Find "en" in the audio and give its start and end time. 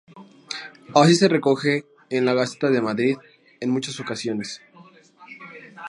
2.09-2.25, 3.59-3.69